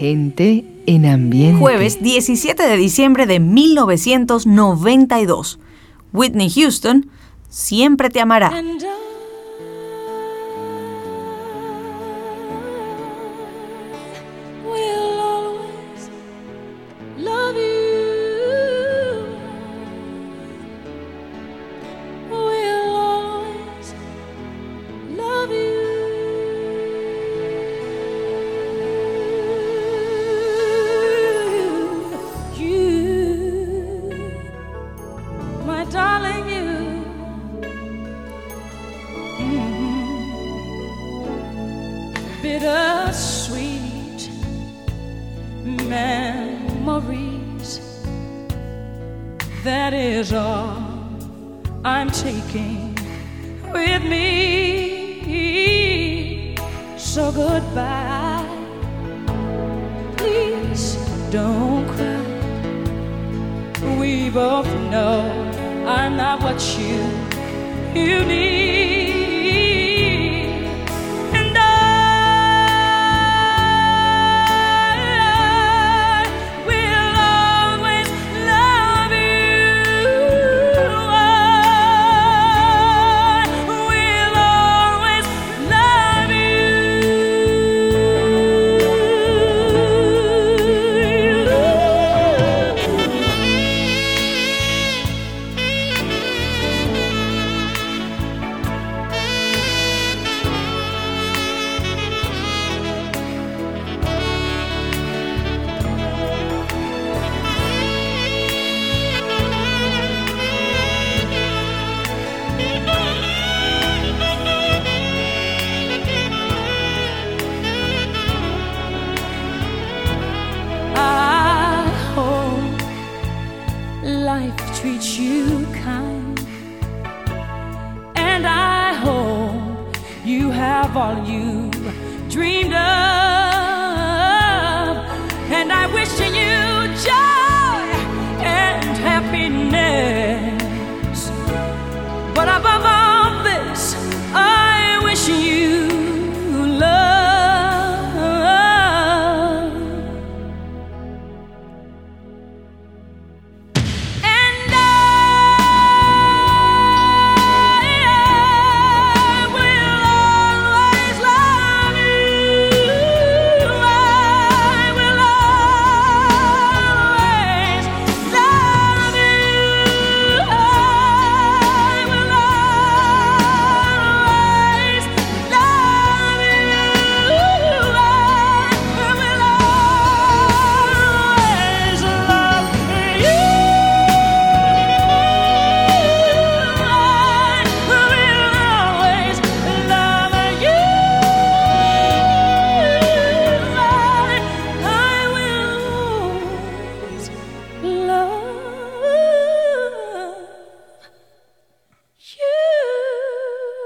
[0.00, 1.60] Gente en ambiente.
[1.60, 5.58] Jueves 17 de diciembre de 1992.
[6.14, 7.10] Whitney Houston,
[7.50, 8.52] Siempre te amará.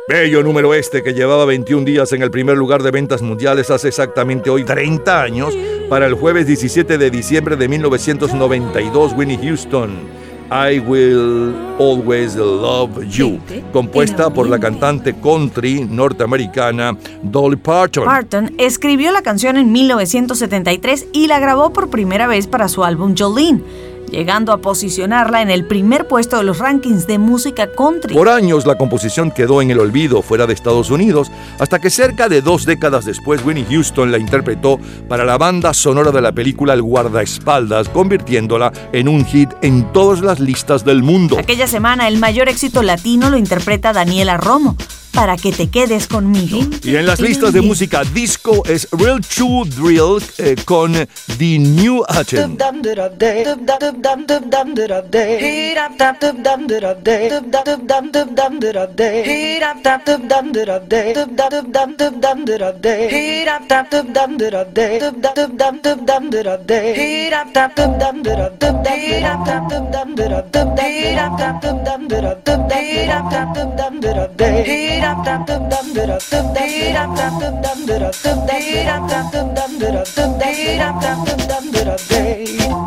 [0.07, 3.89] Bello número este que llevaba 21 días en el primer lugar de ventas mundiales hace
[3.89, 5.57] exactamente hoy 30 años,
[5.89, 9.93] para el jueves 17 de diciembre de 1992, Winnie Houston.
[10.51, 13.41] I Will Always Love You,
[13.73, 18.05] compuesta por la cantante country norteamericana Dolly Parton.
[18.05, 23.15] Parton escribió la canción en 1973 y la grabó por primera vez para su álbum
[23.17, 23.63] Jolene
[24.15, 28.15] llegando a posicionarla en el primer puesto de los rankings de música country.
[28.15, 32.29] Por años la composición quedó en el olvido fuera de Estados Unidos, hasta que cerca
[32.29, 36.75] de dos décadas después Winnie Houston la interpretó para la banda sonora de la película
[36.75, 41.37] El guardaespaldas, convirtiéndola en un hit en todas las listas del mundo.
[41.39, 44.77] Aquella semana el mayor éxito latino lo interpreta Daniela Romo
[45.15, 46.59] para que te quedes conmigo.
[46.83, 52.03] Y en las listas de música disco es Real True Drill eh, con The New
[52.09, 52.59] Achen.
[82.09, 82.84] day.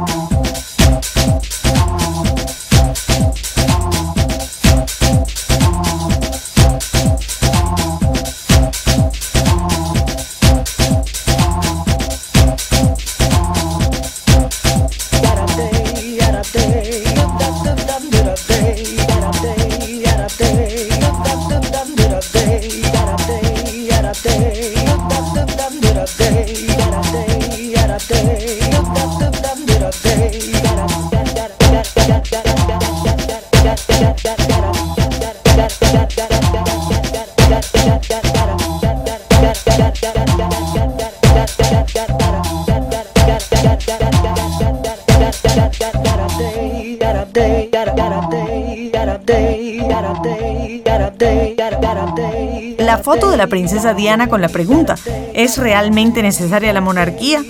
[53.08, 54.96] Foto de la princesa Diana con la pregunta,
[55.34, 57.42] ¿es realmente necesaria la monarquía?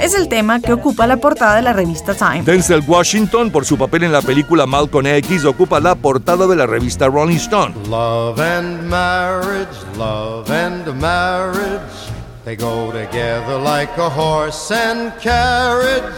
[0.00, 2.42] Es el tema que ocupa la portada de la revista Time.
[2.42, 6.66] Denzel Washington, por su papel en la película Malcolm X, ocupa la portada de la
[6.66, 7.76] revista Rolling Stone.
[7.88, 12.10] Love and marriage, love and marriage,
[12.44, 16.12] they go together like a horse and carriage.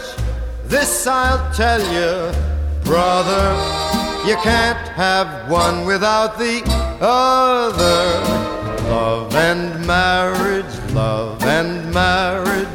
[0.67, 2.31] This I'll tell you,
[2.83, 3.55] brother,
[4.25, 6.63] you can't have one without the
[6.99, 8.56] other.
[8.89, 12.67] Love and marriage, love and marriage.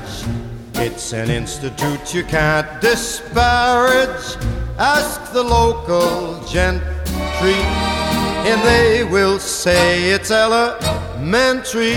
[0.74, 4.36] It's an institute you can't disparage.
[4.78, 7.54] Ask the local gentry,
[8.44, 11.96] and they will say it's elementary.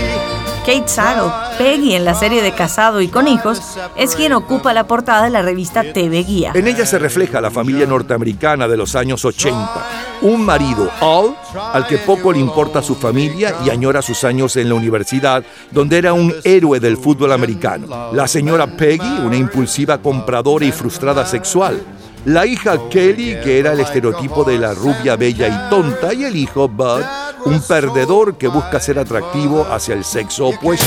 [0.66, 3.62] Kate Sagal, Peggy en la serie de Casado y con Hijos,
[3.96, 6.50] es quien ocupa la portada de la revista TV Guía.
[6.54, 10.18] En ella se refleja la familia norteamericana de los años 80.
[10.22, 11.36] Un marido, Al,
[11.72, 15.98] al que poco le importa su familia y añora sus años en la universidad, donde
[15.98, 18.12] era un héroe del fútbol americano.
[18.12, 21.80] La señora Peggy, una impulsiva compradora y frustrada sexual.
[22.24, 26.34] La hija Kelly, que era el estereotipo de la rubia bella y tonta, y el
[26.34, 27.04] hijo Bud,
[27.46, 30.86] un perdedor que busca ser atractivo hacia el sexo opuesto.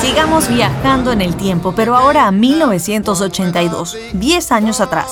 [0.00, 5.08] Sigamos viajando en el tiempo, pero ahora a 1982, 10 años atrás,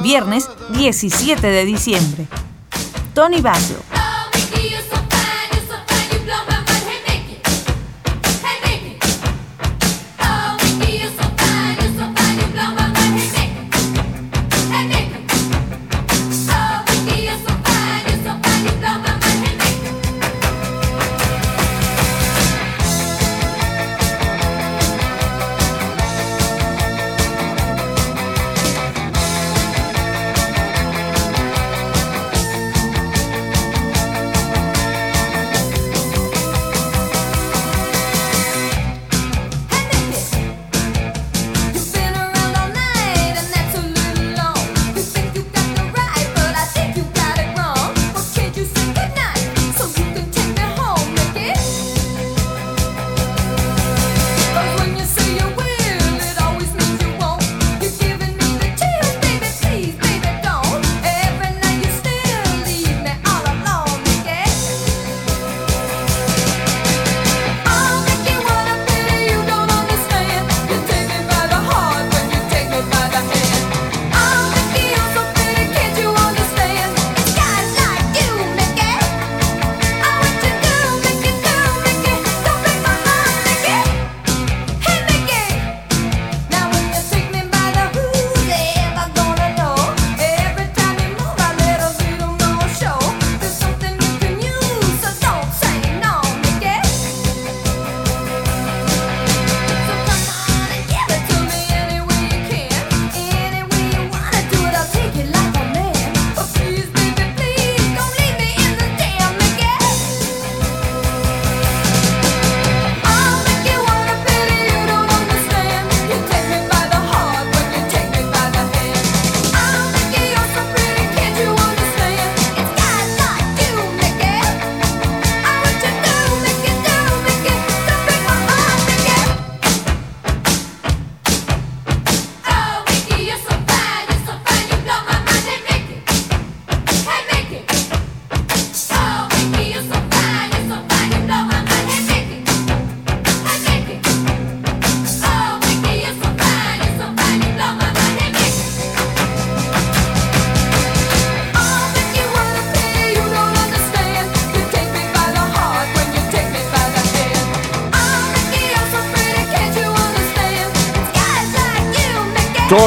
[0.00, 2.28] viernes 17 de diciembre.
[3.14, 3.76] Tony Basil.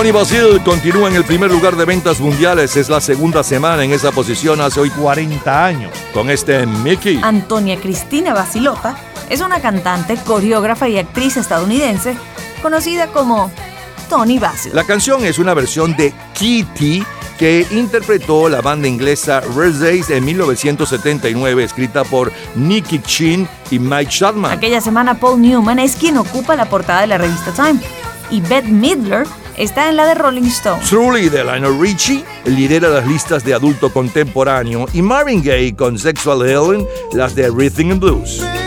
[0.06, 2.78] Tony Basil continúa en el primer lugar de ventas mundiales.
[2.78, 5.92] Es la segunda semana en esa posición hace hoy 40 años.
[6.14, 7.20] Con este Mickey.
[7.24, 8.96] Antonia Cristina Basilota
[9.32, 12.16] es una cantante, coreógrafa y actriz estadounidense
[12.62, 13.50] conocida como
[14.08, 14.74] Tony Basil.
[14.76, 17.04] La canción es una versión de Kitty
[17.40, 24.52] que interpretó la banda inglesa Days en 1979, escrita por Nicky Chin y Mike Chapman.
[24.52, 27.80] Aquella semana Paul Newman es quien ocupa la portada de la revista Time
[28.32, 29.26] y Bette Midler
[29.58, 30.82] está en la de Rolling Stone.
[30.88, 36.48] Truly de Lionel Richie lidera las listas de adulto contemporáneo y Marvin Gaye con Sexual
[36.48, 38.65] Healing las de Rhythm and Blues.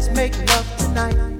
[0.00, 1.39] let's make love tonight.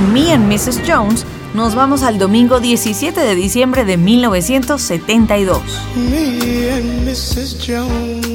[0.00, 0.82] Mrs.
[0.86, 5.60] Jones, nos vamos al domingo 17 de diciembre de 1972.
[5.94, 7.58] Me and Mrs.
[7.58, 8.26] Jones.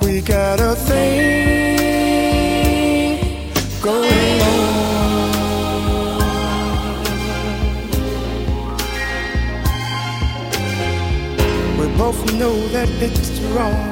[0.00, 2.00] We got a thing
[3.80, 4.58] going on.
[11.78, 13.91] We both know that it's wrong.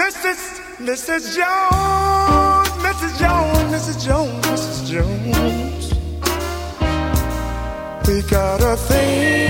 [0.00, 0.60] Mrs.
[0.78, 1.34] Mrs.
[1.36, 3.18] Jones, Mrs.
[3.18, 3.96] Jones, Mrs.
[4.04, 4.78] Jones, Mrs.
[4.90, 5.84] Jones.
[8.06, 9.49] We got a thing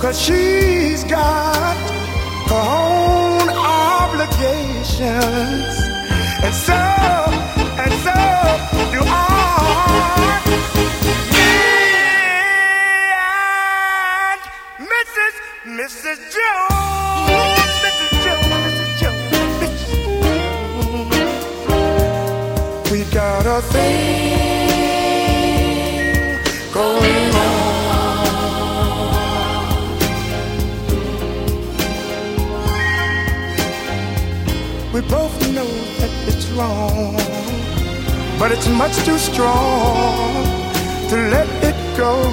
[0.00, 1.76] Cause she's got
[2.46, 5.02] her own obligations.
[6.40, 6.72] And so,
[7.82, 8.14] and so
[8.94, 10.40] do I.
[11.34, 11.50] Me
[14.30, 14.40] and
[14.94, 15.34] Mrs.
[15.80, 16.18] Mrs.
[16.34, 17.74] Jones.
[17.82, 18.12] Mrs.
[18.24, 18.90] Jones, Mrs.
[19.00, 19.26] Jones.
[19.60, 19.90] Mrs.
[21.66, 22.92] Jones.
[22.92, 24.38] We got a thing.
[26.74, 27.47] We
[35.08, 35.66] both know
[35.98, 37.16] that it's wrong,
[38.38, 40.44] but it's much too strong
[41.08, 42.30] to let it go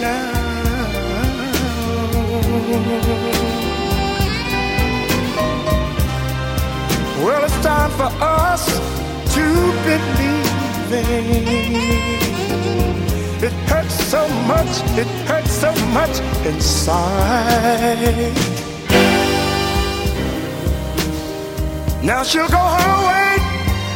[0.00, 0.38] now.
[7.24, 8.64] Well, it's time for us
[9.34, 9.44] to
[9.84, 10.92] believe
[13.40, 18.34] It hurts so much, it hurts so much inside.
[22.08, 23.36] Now she'll go her way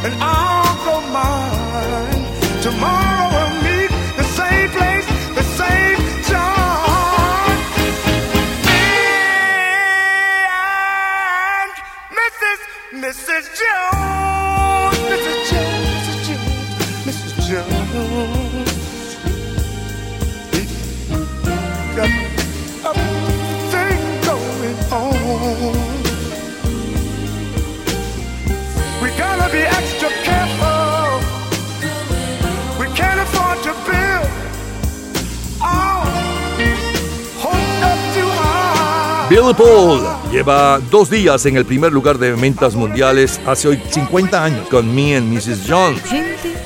[0.05, 2.23] and I'll go mine.
[2.61, 5.97] Tomorrow we'll meet the same place, the same
[6.29, 7.57] time.
[8.67, 8.85] Me
[11.57, 11.71] And
[12.19, 12.59] Mrs.
[13.03, 13.43] Mrs.
[13.59, 13.92] Jones,
[39.55, 44.67] Paul lleva dos días en el primer lugar de ventas mundiales hace hoy 50 años
[44.69, 45.65] con Me and Mrs.
[45.67, 46.01] Jones.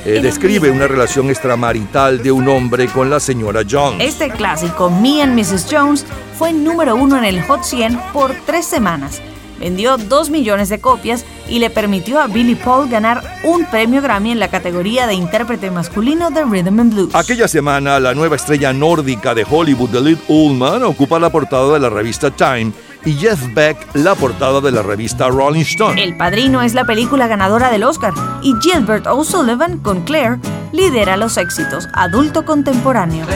[0.04, 4.00] Eh, describe una relación extramarital de un hombre con la señora Jones.
[4.00, 5.66] Este clásico, Me and Mrs.
[5.70, 6.06] Jones,
[6.38, 9.20] fue número uno en el Hot 100 por tres semanas.
[9.60, 14.32] Vendió dos millones de copias y le permitió a Billy Paul ganar un premio Grammy
[14.32, 17.14] en la categoría de intérprete masculino de Rhythm and Blues.
[17.14, 21.90] Aquella semana, la nueva estrella nórdica de Hollywood, Liv Ullman, ocupa la portada de la
[21.90, 22.72] revista Time
[23.04, 26.02] y Jeff Beck la portada de la revista Rolling Stone.
[26.02, 30.38] El Padrino es la película ganadora del Oscar y Gilbert O'Sullivan con Claire
[30.72, 33.26] lidera los éxitos adulto contemporáneo.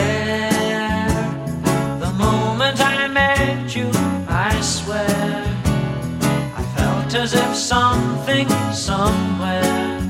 [7.12, 10.00] Felt as if something somewhere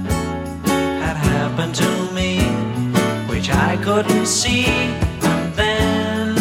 [1.03, 2.38] had happened to me,
[3.29, 4.67] which I couldn't see.
[4.67, 6.37] And then,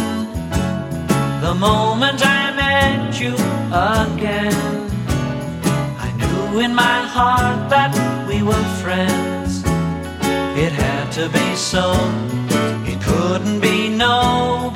[1.42, 3.34] the moment I met you
[3.74, 4.54] again,
[5.98, 7.92] I knew in my heart that
[8.28, 9.64] we were friends.
[10.56, 11.86] It had to be so.
[12.86, 14.72] It couldn't be no,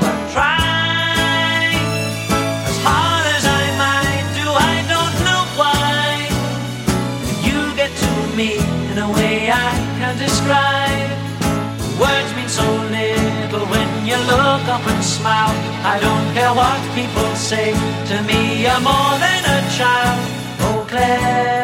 [10.18, 11.12] Describe.
[12.00, 15.56] Words mean so little when you look up and smile.
[15.84, 17.72] I don't care what people say
[18.10, 18.64] to me.
[18.64, 20.20] You're more than a child.
[20.66, 21.55] Oh, Claire,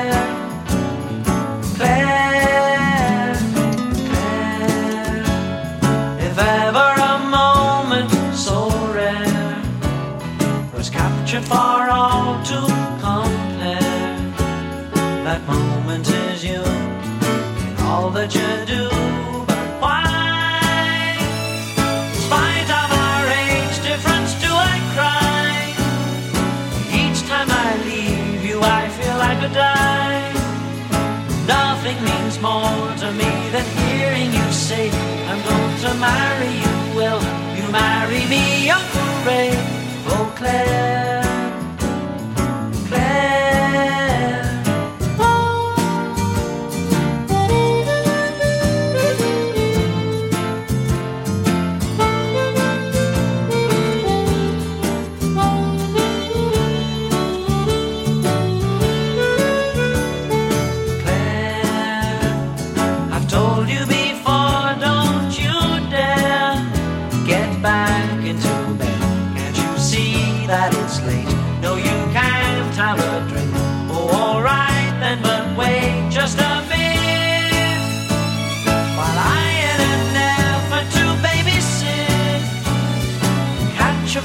[40.41, 41.10] declare.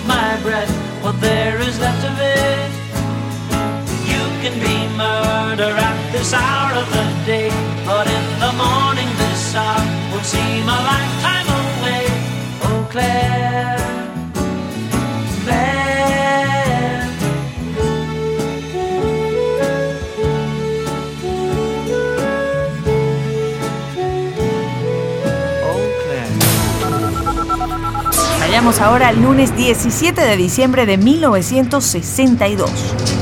[0.06, 0.70] My breath,
[1.02, 2.70] what there is left of it.
[4.12, 7.50] You can be murder at this hour of the day,
[7.84, 11.15] but in the morning this hour would seem a lifetime
[28.56, 33.15] Vayamos ahora al lunes 17 de diciembre de 1962.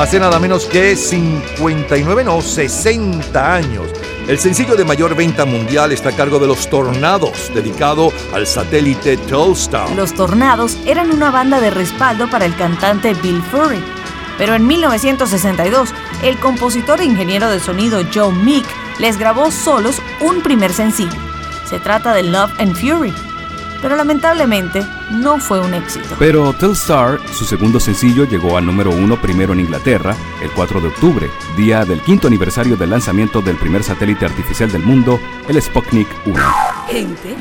[0.00, 3.88] Hace nada menos que 59, no, 60 años.
[4.28, 9.18] El sencillo de mayor venta mundial está a cargo de Los Tornados, dedicado al satélite
[9.18, 9.90] Telstar.
[9.90, 13.82] Los Tornados eran una banda de respaldo para el cantante Bill Furry.
[14.38, 15.90] Pero en 1962,
[16.22, 18.64] el compositor e ingeniero de sonido Joe Meek
[19.00, 21.18] les grabó solos un primer sencillo.
[21.68, 23.12] Se trata de Love and Fury,
[23.82, 26.16] pero lamentablemente no fue un éxito.
[26.18, 30.88] Pero Telstar, su segundo sencillo, llegó al número uno primero en Inglaterra el 4 de
[30.88, 36.08] octubre, día del quinto aniversario del lanzamiento del primer satélite artificial del mundo, el Sputnik
[36.26, 36.36] 1.
[36.88, 37.34] Gente.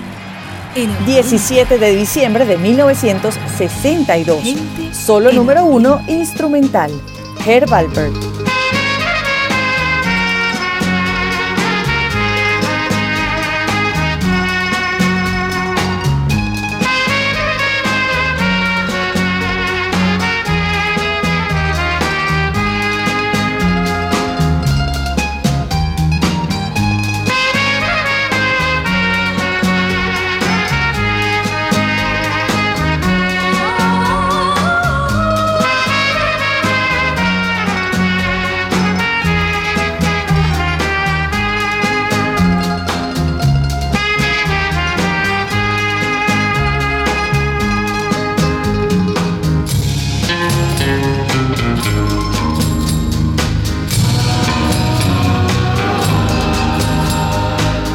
[1.06, 4.44] 17 de diciembre de 1962.
[4.92, 6.92] Solo número uno instrumental.
[7.46, 7.74] Herb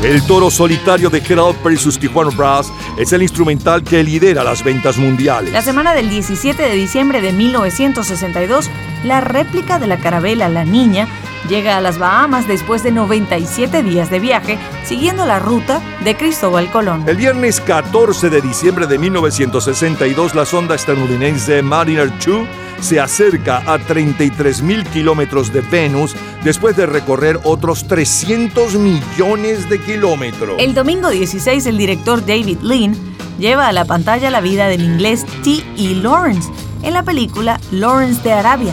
[0.05, 4.63] El toro solitario de Gerald y sus Tijuana Brass es el instrumental que lidera las
[4.63, 5.51] ventas mundiales.
[5.51, 8.69] La semana del 17 de diciembre de 1962,
[9.03, 11.09] la réplica de la carabela La Niña
[11.49, 16.71] llega a las Bahamas después de 97 días de viaje, siguiendo la ruta de Cristóbal
[16.71, 17.05] Colón.
[17.09, 22.47] El viernes 14 de diciembre de 1962, la sonda estadounidense Mariner 2
[22.81, 29.81] se acerca a 33 mil kilómetros de Venus después de recorrer otros 300 millones de
[29.81, 30.57] kilómetros.
[30.59, 32.95] El domingo 16, el director David Lean
[33.39, 35.95] lleva a la pantalla la vida del inglés T.E.
[35.97, 36.51] Lawrence
[36.83, 38.73] en la película Lawrence de Arabia,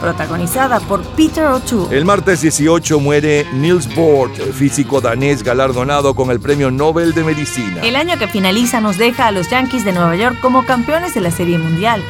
[0.00, 1.96] protagonizada por Peter O'Toole.
[1.96, 7.82] El martes 18 muere Niels Bohr, físico danés galardonado con el Premio Nobel de Medicina.
[7.82, 11.20] El año que finaliza nos deja a los Yankees de Nueva York como campeones de
[11.20, 12.02] la Serie Mundial.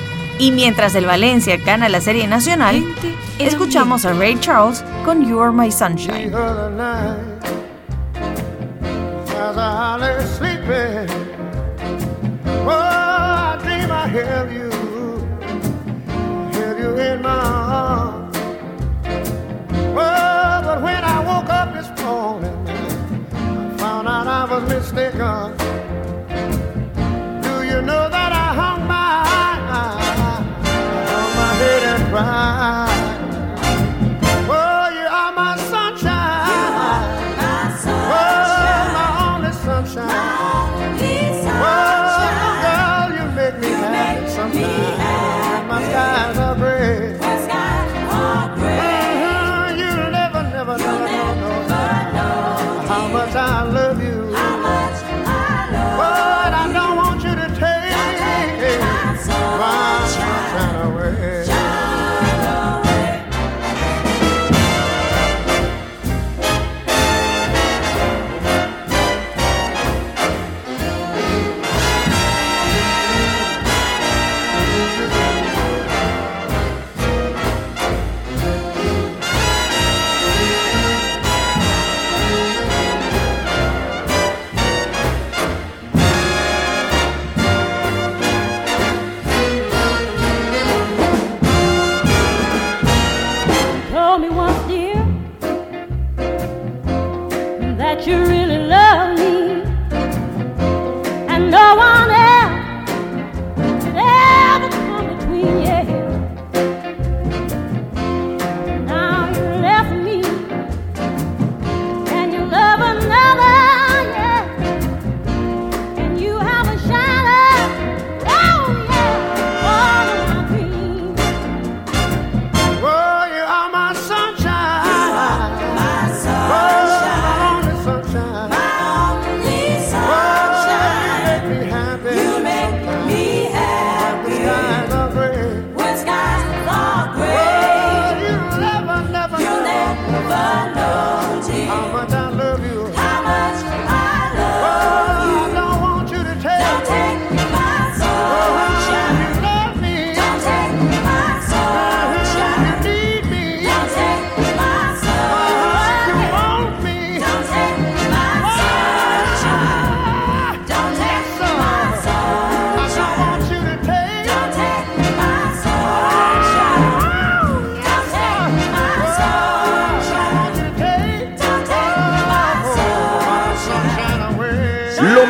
[0.43, 2.85] Y mientras el Valencia gana la Serie Nacional,
[3.39, 6.35] escuchamos a Ray Charles con You Are My Sunshine.
[25.55, 25.82] As
[32.25, 32.92] Ah.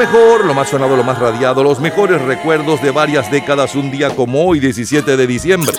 [0.03, 4.11] Mejor, lo más sonado, lo más radiado, los mejores recuerdos de varias décadas, un día
[4.11, 5.77] como hoy, 17 de diciembre.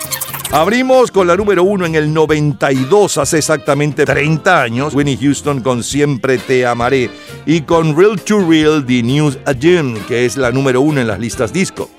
[0.50, 5.82] Abrimos con la número uno en el 92, hace exactamente 30 años, Winnie Houston con
[5.82, 7.10] Siempre Te Amaré
[7.44, 11.18] y con Real to Real, The News Again, que es la número uno en las
[11.18, 11.90] listas disco.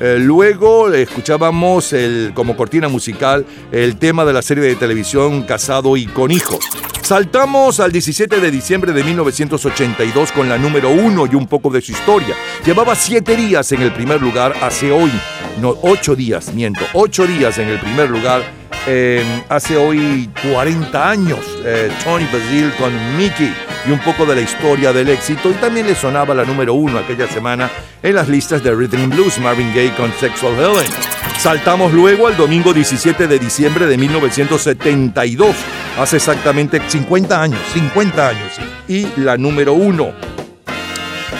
[0.00, 5.96] Eh, luego escuchábamos el, como cortina musical el tema de la serie de televisión Casado
[5.96, 6.60] y con hijos.
[7.02, 11.82] Saltamos al 17 de diciembre de 1982 con la número uno y un poco de
[11.82, 12.34] su historia.
[12.64, 15.12] Llevaba siete días en el primer lugar hace hoy,
[15.60, 18.42] no, ocho días, miento, ocho días en el primer lugar
[18.86, 21.38] eh, hace hoy 40 años.
[21.64, 23.54] Eh, Tony Basil con Mickey
[23.86, 26.98] y un poco de la historia del éxito y también le sonaba la número uno
[26.98, 27.70] aquella semana
[28.02, 30.90] en las listas de Rhythm and Blues, Marvin Gaye con Sexual Healing.
[31.38, 35.54] Saltamos luego al domingo 17 de diciembre de 1972,
[35.98, 38.52] hace exactamente 50 años, 50 años,
[38.88, 40.12] y la número uno,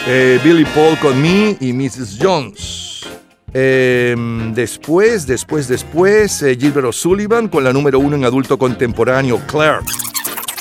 [0.07, 2.19] eh, Billy Paul con Me y Mrs.
[2.21, 2.85] Jones.
[3.57, 4.17] Eh,
[4.53, 9.79] después, después, después, eh, Gilbert O'Sullivan con la número uno en adulto contemporáneo, Claire.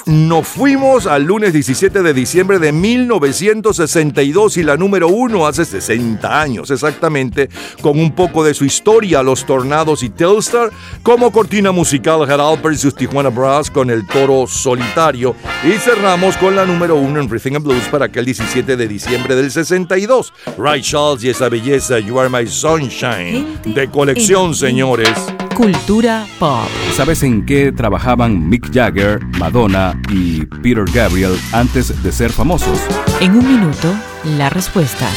[0.06, 6.42] Nos fuimos al lunes 17 de diciembre de 1962 y la número uno hace 60
[6.42, 7.50] años exactamente,
[7.82, 10.72] con un poco de su historia, los tornados y Telstar,
[11.04, 16.56] como cortina musical Herald y sus Tijuana Brass con el toro solitario y cerramos con
[16.56, 20.34] la número uno en Rhythm and Blues para aquel 17 de diciembre del 62.
[20.58, 25.18] Ray Charles y esa belleza, You Are My Sunshine, de colección, señores.
[25.56, 26.68] Cultura pop.
[26.94, 32.80] ¿Sabes en qué trabajaban Mick Jagger, Madonna y Peter Gabriel antes de ser famosos?
[33.22, 33.94] En un minuto,
[34.38, 35.08] la respuesta.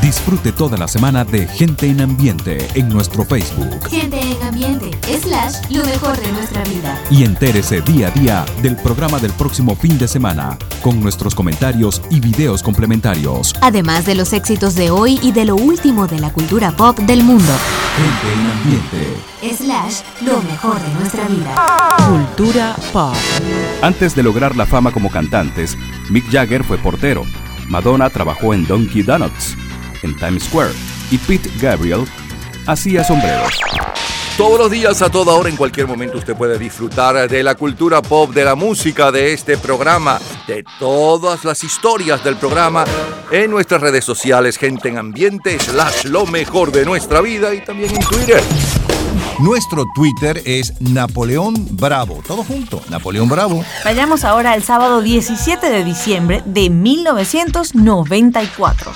[0.00, 3.88] Disfrute toda la semana de Gente en Ambiente en nuestro Facebook.
[3.88, 7.00] Gente en Ambiente, slash, lo mejor de nuestra vida.
[7.10, 12.00] Y entérese día a día del programa del próximo fin de semana, con nuestros comentarios
[12.10, 13.54] y videos complementarios.
[13.60, 17.24] Además de los éxitos de hoy y de lo último de la cultura pop del
[17.24, 17.52] mundo.
[17.96, 19.64] Gente en Ambiente.
[19.64, 21.54] Slash, lo mejor de nuestra vida.
[22.08, 23.14] Cultura pop.
[23.82, 25.76] Antes de lograr la fama como cantantes,
[26.08, 27.24] Mick Jagger fue portero.
[27.68, 29.56] Madonna trabajó en Donkey Donuts,
[30.02, 30.72] en Times Square,
[31.10, 32.04] y Pete Gabriel
[32.66, 33.60] hacía sombreros.
[34.36, 38.02] Todos los días, a toda hora, en cualquier momento, usted puede disfrutar de la cultura
[38.02, 42.84] pop, de la música, de este programa, de todas las historias del programa
[43.30, 47.94] en nuestras redes sociales, gente en ambiente, slash lo mejor de nuestra vida y también
[47.94, 48.42] en Twitter.
[49.38, 52.22] Nuestro Twitter es Napoleón Bravo.
[52.26, 53.62] Todo junto, Napoleón Bravo.
[53.84, 58.92] Vayamos ahora al sábado 17 de diciembre de 1994.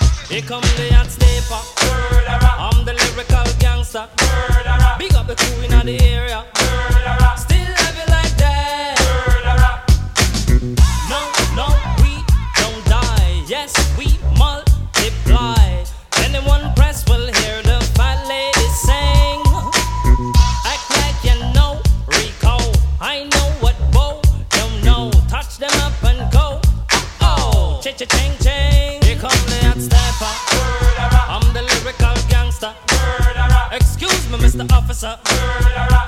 [28.00, 29.02] Cha-ching, ching.
[29.02, 30.32] Here come the hot sniper.
[31.28, 32.72] I'm the lyrical gangster.
[33.72, 34.72] Excuse me, Mr.
[34.72, 35.18] Officer.
[35.28, 35.99] Murderer.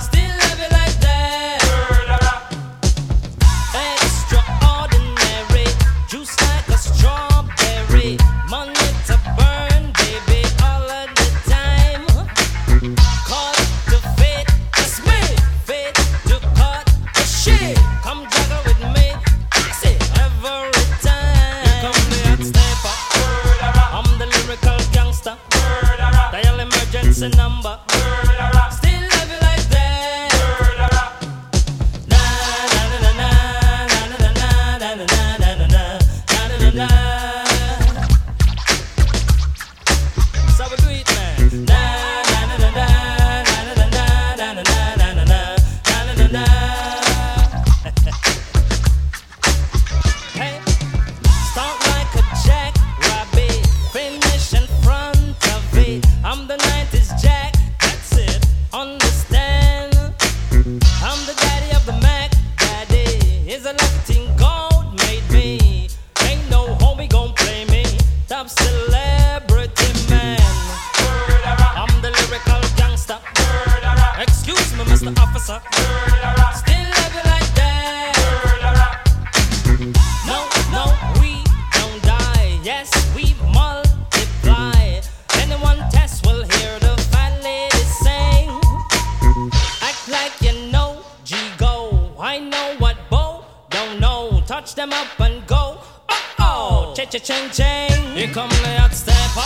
[94.73, 95.77] Touch them up and go.
[96.09, 98.15] Oh oh, cha cha-ching ching.
[98.15, 99.45] Here come the hot stepper.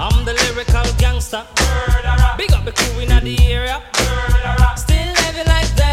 [0.00, 1.44] I'm the lyrical gangster.
[2.38, 3.82] Big up the crew in the area.
[4.76, 5.83] Still living like that.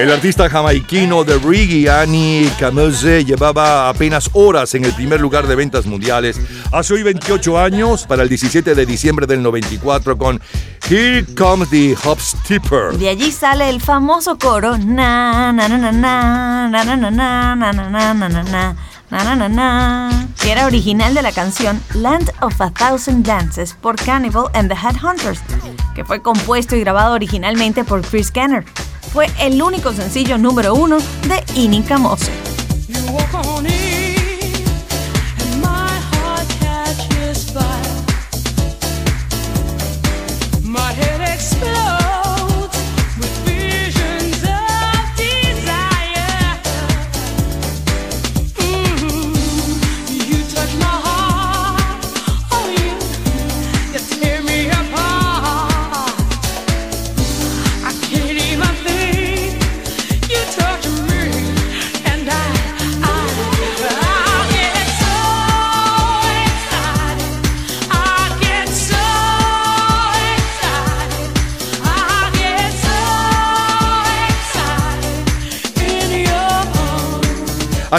[0.00, 5.54] El artista jamaiquino de reggae Annie Camose llevaba apenas horas en el primer lugar de
[5.54, 6.40] ventas mundiales
[6.72, 10.40] hace hoy 28 años para el 17 de diciembre del 94 con
[10.88, 12.96] Here Comes the Hopstepper.
[12.96, 17.10] De allí sale el famoso coro na na na na na na na na na
[17.10, 18.76] na na na na na
[19.10, 23.96] na na na que era original de la canción Land of a Thousand Dances por
[23.96, 25.40] Cannibal and the Headhunters,
[25.94, 28.64] que fue compuesto y grabado originalmente por Chris Kenner.
[29.12, 32.30] Fue el único sencillo número uno de Inika Mose.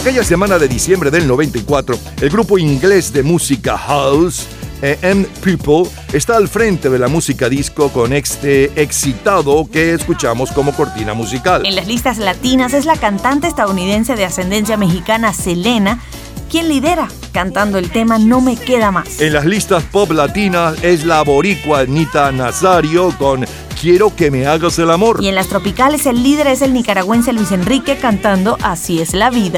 [0.01, 4.47] Aquella semana de diciembre del 94, el grupo inglés de música house,
[4.81, 10.49] eh, M People, está al frente de la música disco con este excitado que escuchamos
[10.53, 11.67] como cortina musical.
[11.67, 16.01] En las listas latinas es la cantante estadounidense de ascendencia mexicana Selena
[16.49, 19.21] quien lidera cantando el tema No me queda más.
[19.21, 23.45] En las listas pop latinas es la boricua Anita Nazario con
[23.82, 25.23] Quiero que me hagas el amor.
[25.23, 29.32] Y en las tropicales el líder es el nicaragüense Luis Enrique cantando Así es la
[29.32, 29.57] vida.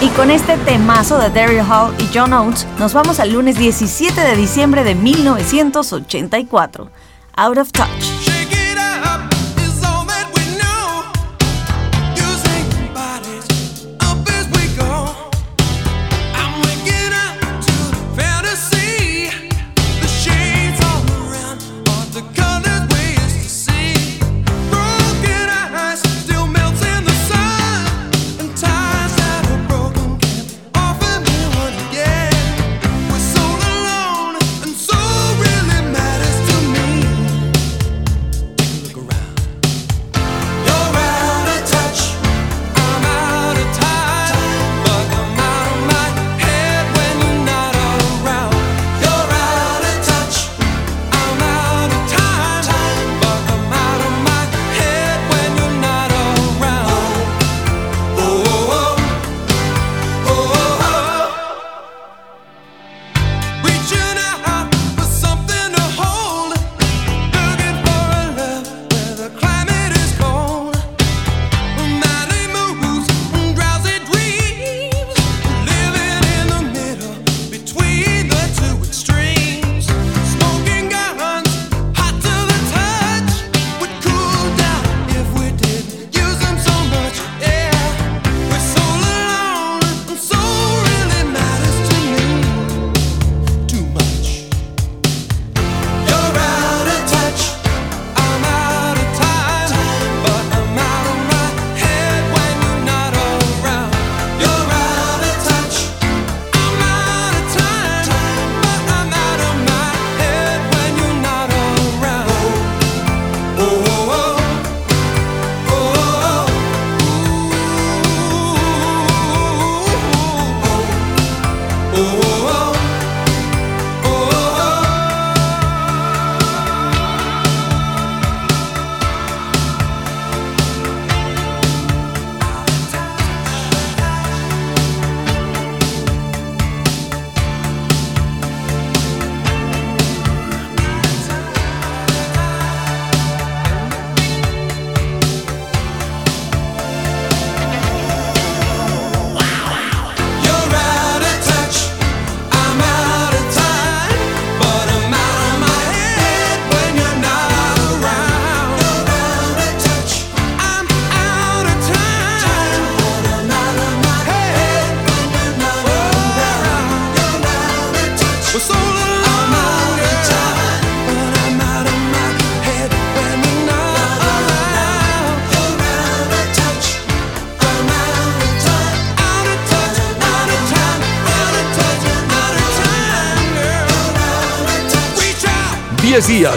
[0.00, 4.18] Y con este temazo de Daryl Hall y John Oates, nos vamos al lunes 17
[4.18, 6.90] de diciembre de 1984.
[7.36, 8.25] Out of Touch.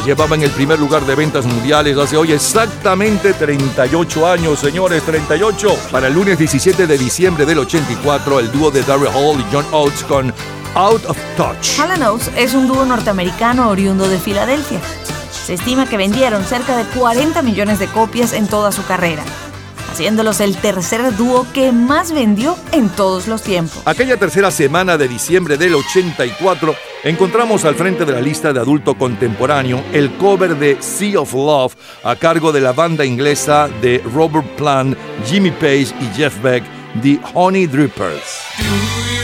[0.10, 5.78] Llevaba en el primer lugar de ventas mundiales hace hoy exactamente 38 años, señores, 38.
[5.92, 9.68] Para el lunes 17 de diciembre del 84, el dúo de Daryl Hall y John
[9.72, 10.34] Oates con
[10.74, 11.80] Out of Touch.
[11.80, 14.80] Hall Oates es un dúo norteamericano oriundo de Filadelfia.
[15.32, 19.22] Se estima que vendieron cerca de 40 millones de copias en toda su carrera,
[19.92, 23.84] haciéndolos el tercer dúo que más vendió en todos los tiempos.
[23.86, 26.74] Aquella tercera semana de diciembre del 84,
[27.04, 31.76] encontramos al frente de la lista de adulto contemporáneo el cover de Sea of Love
[32.04, 36.64] a cargo de la banda inglesa de Robert Plant, Jimmy Page y Jeff Beck,
[37.02, 39.19] The Honey Drippers.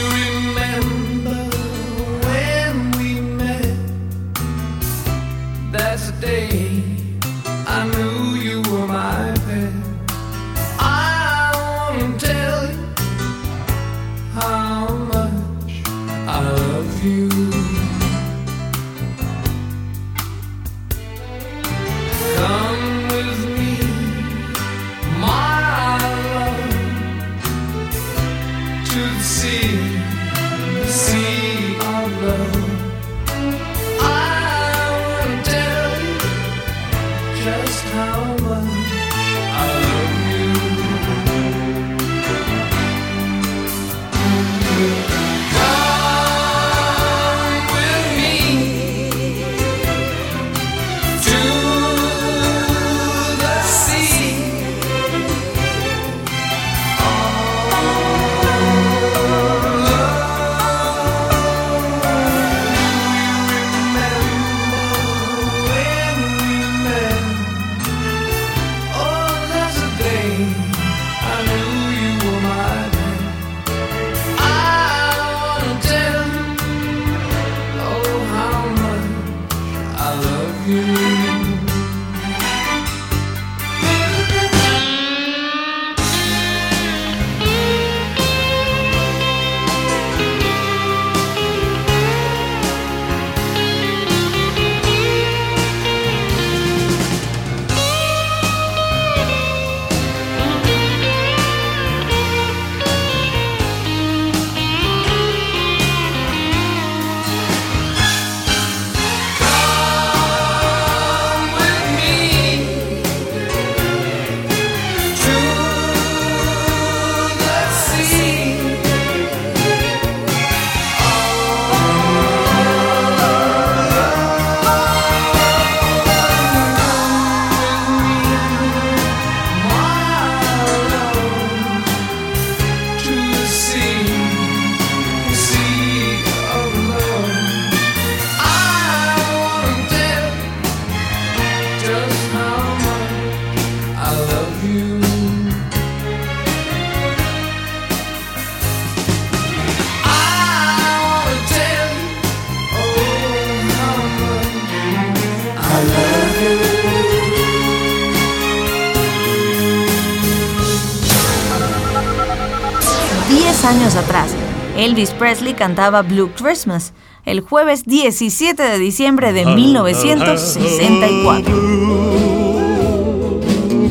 [164.86, 166.92] Elvis Presley cantaba Blue Christmas
[167.24, 171.52] el jueves 17 de diciembre de 1964.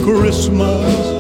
[0.06, 1.16] Christmas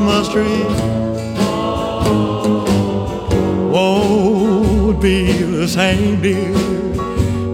[0.00, 0.64] Christmas tree.
[3.70, 6.54] won't be the same, dear,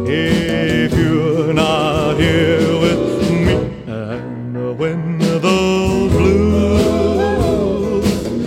[0.07, 3.57] if you're not here with me.
[3.89, 8.03] And when those blue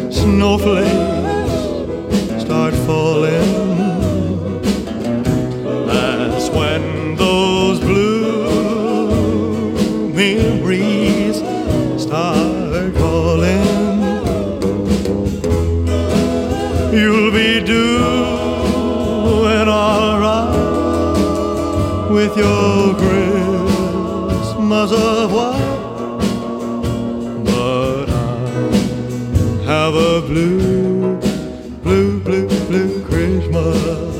[0.10, 1.52] snowflakes
[2.46, 3.52] start falling,
[5.88, 8.94] that's when those blue
[10.14, 11.44] memories
[12.02, 12.59] start
[22.30, 25.69] with your Christmas of white,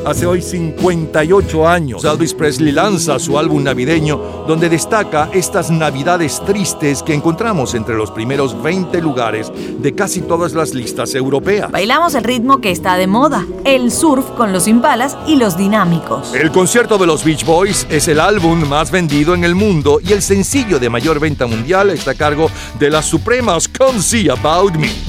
[0.10, 7.04] Hace hoy 58 años, Elvis Presley lanza su álbum navideño donde destaca estas navidades tristes
[7.04, 11.70] que encontramos entre los primeros 20 lugares de casi todas las listas europeas.
[11.70, 16.34] Bailamos el ritmo que está de moda, el surf con los impalas y los dinámicos.
[16.34, 20.14] El concierto de los Beach Boys es el álbum más vendido en el mundo y
[20.14, 22.50] el sencillo de mayor venta mundial está a cargo
[22.80, 25.09] de las Supremas con See About Me.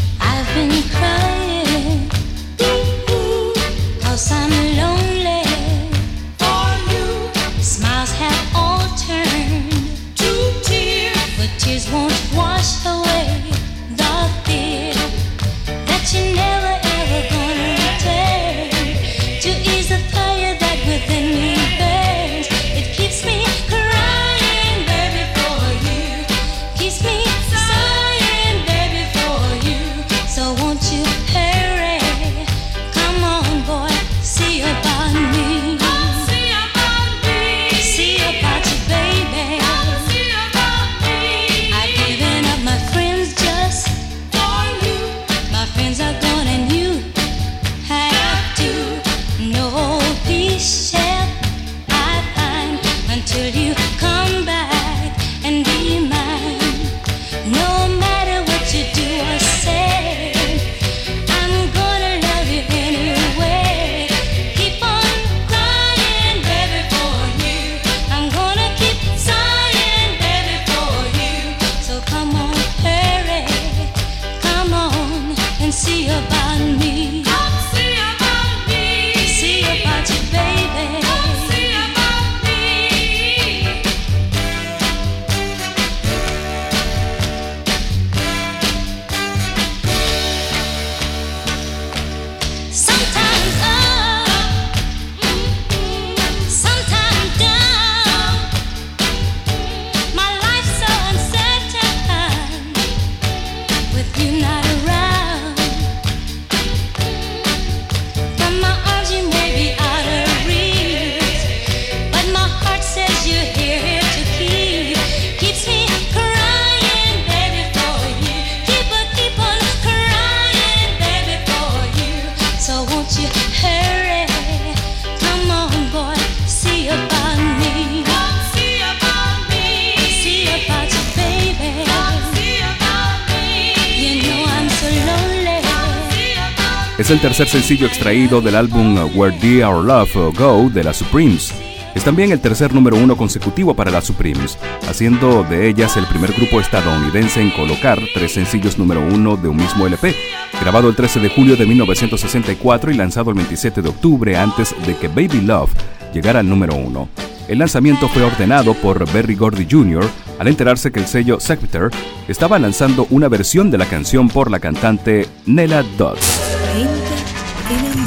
[137.20, 141.52] El tercer sencillo extraído del álbum Where Did Our Love Go de las Supremes.
[141.94, 144.56] Es también el tercer número uno consecutivo para las Supremes,
[144.88, 149.58] haciendo de ellas el primer grupo estadounidense en colocar tres sencillos número uno de un
[149.58, 150.14] mismo LP,
[150.62, 154.96] grabado el 13 de julio de 1964 y lanzado el 27 de octubre antes de
[154.96, 155.72] que Baby Love
[156.14, 157.10] llegara al número uno.
[157.48, 160.08] El lanzamiento fue ordenado por Berry Gordy Jr.
[160.38, 161.90] al enterarse que el sello Sector
[162.28, 167.09] estaba lanzando una versión de la canción por la cantante Nella Dodds.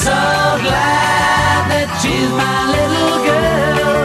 [0.00, 0.16] So
[0.64, 4.00] glad that she's my little girl.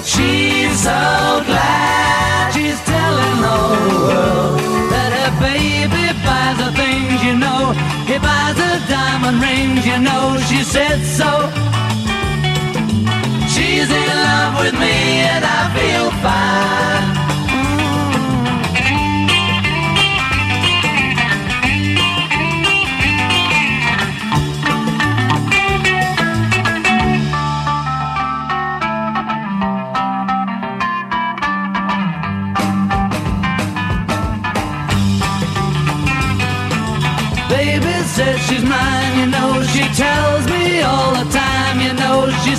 [0.00, 4.56] She's so glad she's telling the whole world
[4.88, 7.76] that her baby buys her things, you know.
[8.08, 10.40] He buys her diamond rings, you know.
[10.48, 11.52] She said so.
[13.52, 17.25] She's in love with me and I feel fine.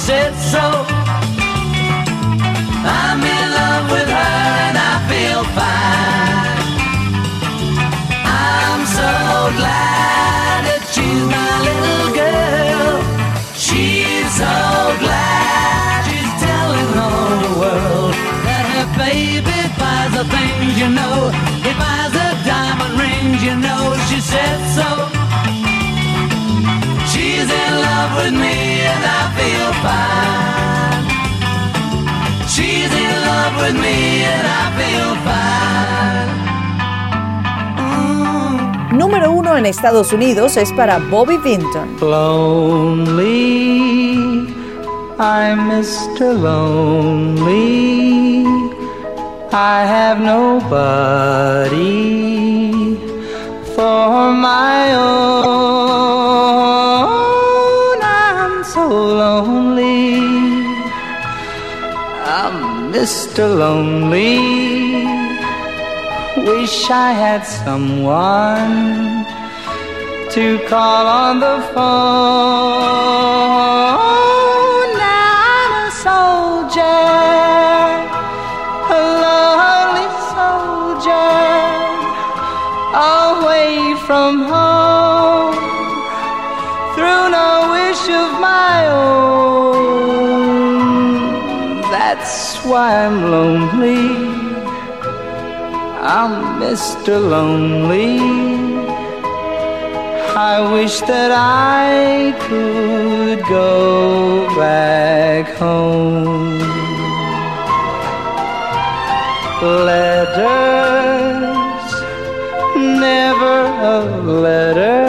[0.07, 0.65] Said so.
[2.87, 6.59] I'm in love with her and I feel fine.
[8.23, 9.11] I'm so
[9.59, 13.03] glad that she's my little girl.
[13.51, 14.55] She's so
[15.03, 18.15] glad she's telling all the world
[18.47, 21.35] that her baby buys the things, you know.
[21.67, 23.83] He buys her diamond rings, you know.
[24.07, 24.86] She said so.
[29.85, 31.05] fine.
[32.47, 36.29] She's in love with me and I feel fine.
[37.77, 38.97] Mm.
[38.97, 41.97] Número uno en Estados Unidos es para Bobby Vinton.
[42.01, 43.37] Lonely,
[45.19, 46.33] I'm Mr.
[46.33, 47.87] Lonely.
[49.51, 51.77] I have nobody
[53.75, 55.47] for my own.
[58.77, 59.66] so lonely.
[62.99, 63.45] Mr.
[63.55, 65.05] Lonely.
[66.49, 69.23] Wish I had someone
[70.35, 72.87] to call on the phone.
[75.05, 77.05] Now I'm a soldier,
[78.97, 81.33] a lonely soldier,
[83.21, 83.77] away
[84.07, 85.55] from home,
[86.95, 89.46] through no wish of my own.
[92.69, 94.07] Why I'm lonely.
[96.01, 97.13] I'm Mr.
[97.33, 98.19] Lonely.
[100.35, 106.59] I wish that I could go back home.
[109.87, 111.07] Letters,
[112.75, 113.57] never
[113.95, 113.99] a
[114.45, 115.07] letter.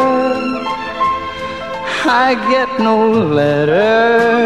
[2.04, 4.38] I get no letters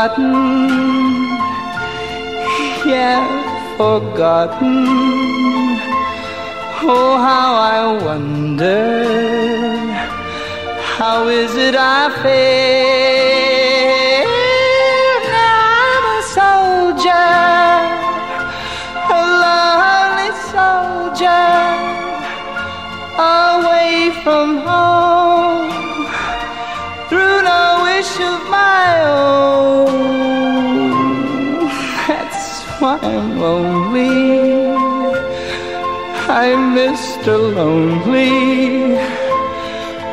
[0.00, 0.80] forgotten
[2.86, 4.86] yeah, forgotten.
[6.82, 9.04] Oh, how I wonder,
[10.96, 13.09] how is it I feel?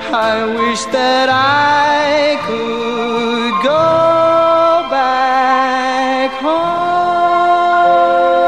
[0.09, 6.87] I wish that I could go back home.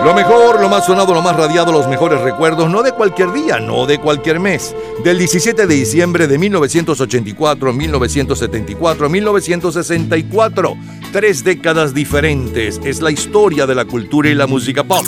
[0.05, 3.59] Lo mejor, lo más sonado, lo más radiado, los mejores recuerdos, no de cualquier día,
[3.59, 4.75] no de cualquier mes.
[5.03, 10.77] Del 17 de diciembre de 1984, 1974, 1964.
[11.11, 12.79] Tres décadas diferentes.
[12.83, 15.05] Es la historia de la cultura y la música pop.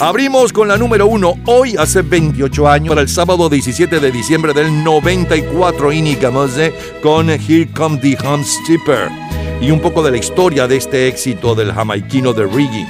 [0.00, 4.52] Abrimos con la número uno hoy, hace 28 años, para el sábado 17 de diciembre
[4.52, 9.08] del 94, Inika Mose con Here Come the Hum Skipper.
[9.60, 12.86] Y un poco de la historia de este éxito del jamaiquino de reggae.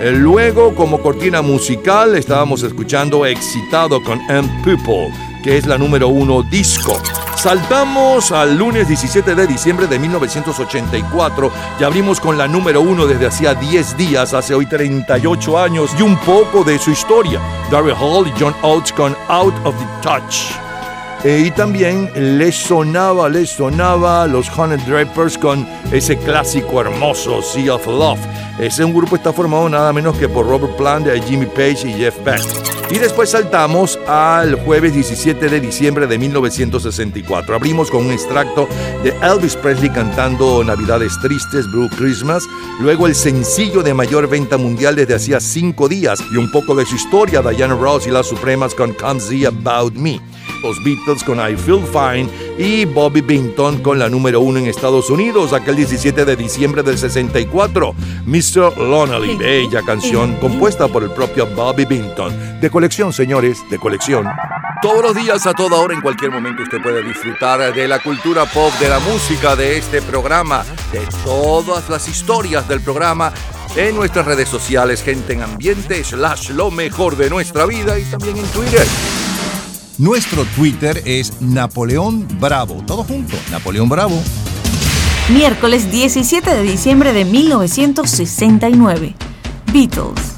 [0.00, 5.12] Eh, Luego, como cortina musical, estábamos escuchando Excitado con M People,
[5.42, 7.00] que es la número uno disco.
[7.36, 13.26] Saltamos al lunes 17 de diciembre de 1984 y abrimos con la número uno desde
[13.26, 17.40] hacía 10 días, hace hoy 38 años, y un poco de su historia.
[17.70, 20.68] Darryl Hall y John Oates con Out of the Touch.
[21.24, 27.74] Eh, y también les sonaba, les sonaba los Honey Drapers con ese clásico hermoso Sea
[27.74, 28.20] of Love.
[28.58, 32.16] Ese grupo está formado nada menos que por Robert Plant, eh, Jimmy Page y Jeff
[32.24, 32.77] Beck.
[32.90, 37.54] Y después saltamos al jueves 17 de diciembre de 1964.
[37.54, 38.66] Abrimos con un extracto
[39.04, 42.44] de Elvis Presley cantando Navidades Tristes, Blue Christmas.
[42.80, 46.86] Luego el sencillo de mayor venta mundial desde hacía cinco días y un poco de
[46.86, 50.18] su historia, Diana Ross y las Supremas con Come See About Me
[50.62, 52.28] los Beatles con I Feel Fine
[52.58, 56.98] y Bobby Binton con la número uno en Estados Unidos, aquel 17 de diciembre del
[56.98, 57.94] 64,
[58.26, 58.78] Mr.
[58.78, 62.60] Lonely, bella canción compuesta por el propio Bobby Binton.
[62.60, 64.26] De colección, señores, de colección.
[64.80, 68.44] Todos los días, a toda hora, en cualquier momento, usted puede disfrutar de la cultura
[68.46, 73.32] pop, de la música, de este programa, de todas las historias del programa
[73.76, 78.36] en nuestras redes sociales, gente en ambiente, slash lo mejor de nuestra vida y también
[78.36, 78.86] en Twitter.
[79.98, 82.84] Nuestro Twitter es Napoleón Bravo.
[82.86, 84.22] Todo junto, Napoleón Bravo.
[85.28, 89.16] Miércoles 17 de diciembre de 1969.
[89.72, 90.37] Beatles.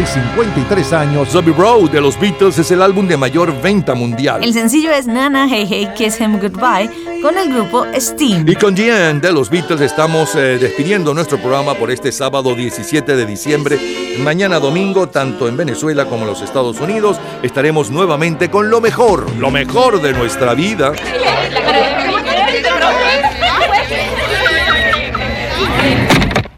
[0.00, 1.28] Hoy 53 años.
[1.28, 4.42] Zombie Road de los Beatles es el álbum de mayor venta mundial.
[4.42, 6.90] El sencillo es Nana Hey Hey Kiss Him Goodbye
[7.20, 8.48] con el grupo Steam.
[8.48, 13.14] Y con End de los Beatles estamos eh, despidiendo nuestro programa por este sábado 17
[13.14, 13.78] de diciembre.
[14.20, 19.30] Mañana domingo, tanto en Venezuela como en los Estados Unidos, estaremos nuevamente con lo mejor,
[19.36, 20.92] lo mejor de nuestra vida.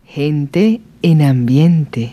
[0.06, 2.10] Gente en ambiente.